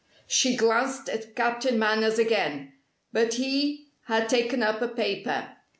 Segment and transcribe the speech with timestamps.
[0.25, 2.73] She glanced at Captain Manners again,
[3.13, 5.49] but he had taken up a paper.